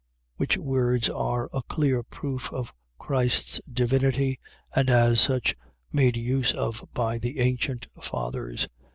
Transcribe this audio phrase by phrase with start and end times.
[0.37, 4.39] .Which words are a clear proof of Christ's divinity,
[4.75, 5.55] and as such
[5.93, 8.67] made use of by the ancient fathers.